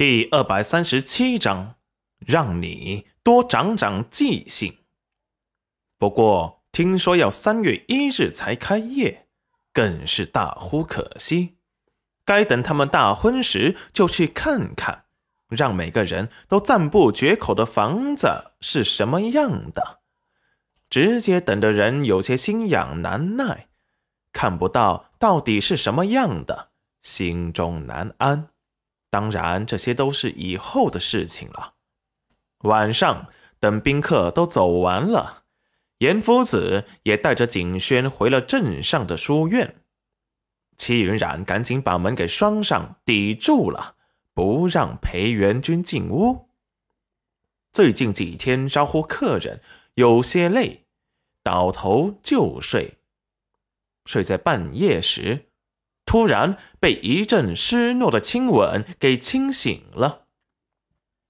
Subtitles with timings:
[0.00, 1.74] 第二百三十七章，
[2.20, 4.78] 让你多长长记性。
[5.98, 9.26] 不过听说要三月一日才开业，
[9.74, 11.58] 更是大呼可惜。
[12.24, 15.04] 该等他们大婚时就去看看，
[15.50, 20.00] 让每个人都赞不绝口的房子是什么样的。
[20.88, 23.68] 直接等的人有些心痒难耐，
[24.32, 26.70] 看不到到底是什么样的，
[27.02, 28.48] 心中难安。
[29.10, 31.74] 当然，这些都是以后的事情了。
[32.60, 33.26] 晚上，
[33.58, 35.42] 等宾客都走完了，
[35.98, 39.82] 严夫子也带着景轩回了镇上的书院。
[40.76, 43.96] 戚云染赶紧把门给拴上，抵住了，
[44.32, 46.48] 不让裴元君进屋。
[47.72, 49.60] 最近几天招呼客人，
[49.94, 50.86] 有些累，
[51.42, 52.98] 倒头就睡。
[54.06, 55.49] 睡在半夜时。
[56.04, 60.26] 突然被一阵湿糯的亲吻给清醒了，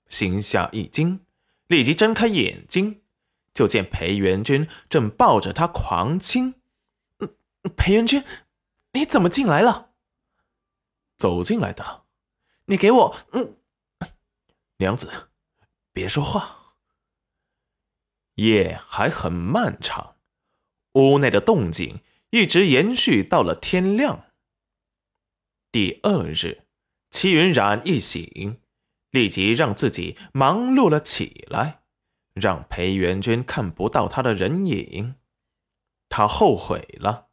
[0.08, 1.20] 心下一惊，
[1.66, 3.02] 立即睁开眼睛，
[3.52, 6.54] 就见裴元君正抱着他狂亲。
[7.76, 8.24] 裴元君，
[8.92, 9.90] 你怎么进来了？
[11.18, 12.04] 走进来的。
[12.64, 13.16] 你给我……
[13.32, 13.56] 嗯，
[14.78, 15.28] 娘子，
[15.92, 16.74] 别说话。
[18.36, 20.14] 夜还很漫长，
[20.94, 24.24] 屋内的动静一直延续到了天亮。
[25.72, 26.64] 第二日，
[27.10, 28.58] 戚云染一醒，
[29.12, 31.82] 立即让自己忙碌了起来，
[32.34, 35.14] 让裴元君看不到他的人影。
[36.08, 37.28] 他后悔了，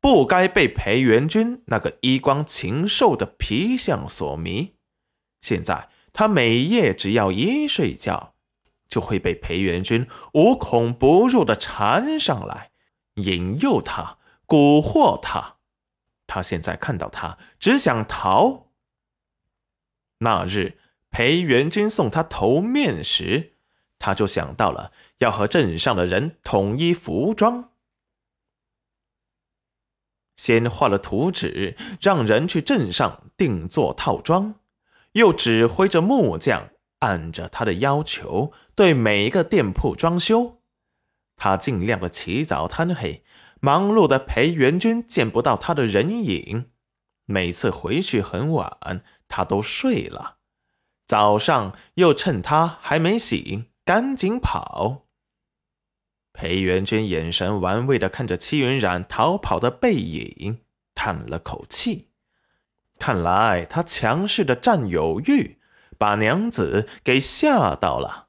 [0.00, 4.74] 不该被裴元君那个衣冠禽兽的皮相所迷。
[5.40, 8.34] 现在他每夜只要一睡觉，
[8.88, 12.72] 就会被裴元君无孔不入的缠上来，
[13.14, 15.55] 引诱他，蛊惑他。
[16.36, 18.66] 他现在看到他，只想逃。
[20.18, 23.54] 那日裴元君送他头面时，
[23.98, 27.70] 他就想到了要和镇上的人统一服装，
[30.36, 34.56] 先画了图纸，让人去镇上定做套装，
[35.12, 36.68] 又指挥着木匠
[36.98, 40.60] 按着他的要求对每一个店铺装修。
[41.34, 43.24] 他尽量的起早贪黑。
[43.60, 46.70] 忙碌的裴元君见不到他的人影，
[47.24, 50.36] 每次回去很晚，他都睡了。
[51.06, 55.06] 早上又趁他还没醒，赶紧跑。
[56.32, 60.62] 裴元君眼神玩味的看着戚云染逃跑的背影，
[60.94, 62.10] 叹了口气。
[62.98, 65.58] 看来他强势的占有欲，
[65.96, 68.28] 把娘子给吓到了。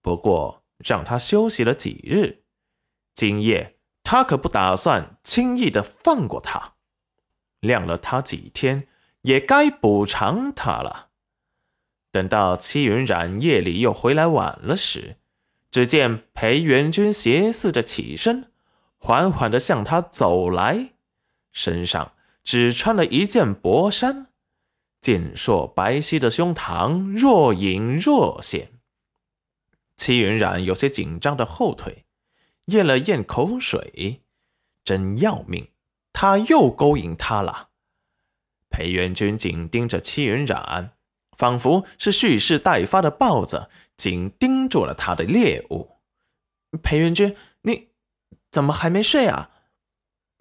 [0.00, 2.44] 不过让他休息了几日，
[3.14, 3.79] 今夜。
[4.02, 6.74] 他可不打算轻易的放过他，
[7.60, 8.88] 晾了他几天，
[9.22, 11.08] 也该补偿他了。
[12.10, 15.18] 等到戚云染夜里又回来晚了时，
[15.70, 18.50] 只见裴元君斜视着起身，
[18.98, 20.94] 缓缓的向他走来，
[21.52, 22.12] 身上
[22.42, 24.26] 只穿了一件薄衫，
[25.00, 28.72] 健硕白皙的胸膛若隐若现。
[29.96, 32.06] 戚云染有些紧张的后退。
[32.70, 34.22] 咽了咽口水，
[34.84, 35.68] 真要命！
[36.12, 37.68] 他又勾引他了。
[38.68, 40.92] 裴元君紧盯着戚云染，
[41.36, 45.98] 仿佛是蓄势待发的豹子，紧盯住了他的猎物。
[46.82, 47.88] 裴元君，你
[48.50, 49.50] 怎么还没睡啊？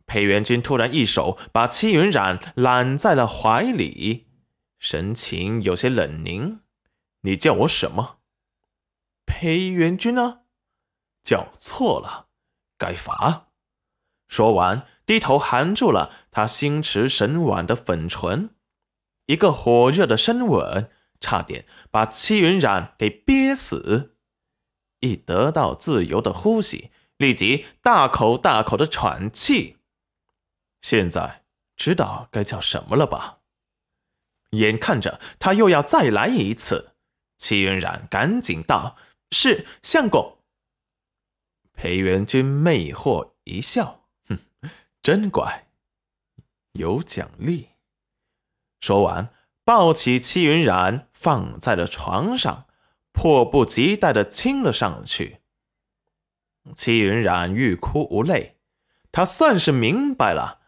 [0.05, 4.27] 裴元君突然一手把戚云染揽在了怀里，
[4.79, 6.61] 神情有些冷凝。
[7.21, 8.17] 你叫我什么？
[9.25, 10.38] 裴元君呢？
[11.29, 12.25] 叫错了，
[12.79, 13.49] 该罚。
[14.27, 18.55] 说完，低头含住了他心驰神往的粉唇，
[19.27, 20.89] 一个火热的深吻，
[21.19, 24.15] 差点把戚云染给憋死。
[25.01, 29.77] 一得到自由的呼吸，立即大口大口的喘气。
[30.81, 31.43] 现在
[31.77, 33.37] 知道该叫什么了吧？
[34.53, 36.95] 眼看着他又要再来一次，
[37.37, 38.97] 戚云染赶紧道
[39.29, 40.37] ：“是相公。”
[41.81, 44.37] 裴元君魅惑一笑，哼，
[45.01, 45.67] 真乖，
[46.73, 47.69] 有奖励。
[48.81, 49.29] 说完，
[49.63, 52.65] 抱起戚云染放在了床上，
[53.13, 55.39] 迫不及待的亲了上去。
[56.75, 58.57] 戚云染欲哭无泪，
[59.13, 60.59] 他算是明白了，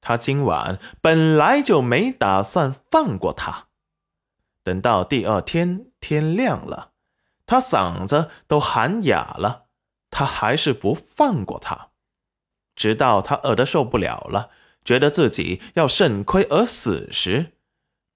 [0.00, 3.66] 他今晚本来就没打算放过他。
[4.62, 6.92] 等到第二天天亮了，
[7.46, 9.66] 他嗓子都喊哑了。
[10.12, 11.88] 他还是不放过他，
[12.76, 14.50] 直到他饿得受不了了，
[14.84, 17.54] 觉得自己要肾亏而死时，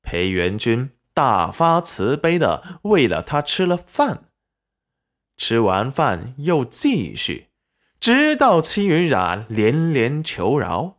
[0.02, 4.24] 裴元君大发慈悲的喂了他吃了饭。
[5.38, 7.48] 吃完饭又继续，
[7.98, 10.98] 直到戚云染连连求饶，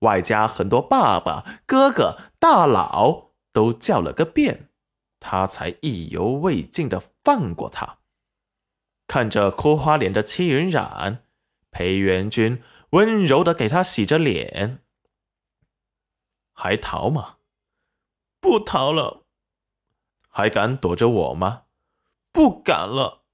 [0.00, 4.68] 外加很多爸爸、哥哥、大佬都叫了个遍，
[5.18, 7.99] 他才意犹未尽的放过他。
[9.10, 11.24] 看着哭花脸的戚云染，
[11.72, 14.84] 裴元君温柔的给他洗着脸。
[16.52, 17.38] 还逃吗？
[18.38, 19.24] 不逃了。
[20.28, 21.64] 还敢躲着我吗？
[22.30, 23.24] 不敢了。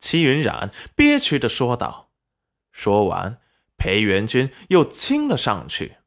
[0.00, 2.10] 戚云染憋屈的说道。
[2.72, 3.40] 说完，
[3.76, 5.98] 裴元君又亲了上去。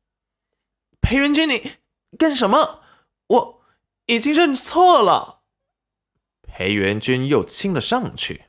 [0.99, 1.77] 裴元君，你
[2.17, 2.83] 干什么？
[3.27, 3.61] 我
[4.07, 5.43] 已经认错了。
[6.41, 8.47] 裴元君又亲了上去。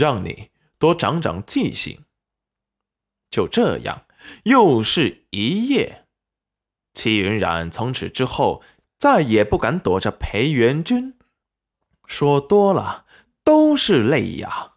[0.00, 2.04] 让你多长长记性。
[3.30, 4.06] 就这样，
[4.44, 6.06] 又是一夜。
[6.94, 8.62] 齐云冉从此之后
[8.98, 11.16] 再也不敢躲着裴元君，
[12.06, 13.06] 说多了。
[13.42, 14.69] 都是泪呀。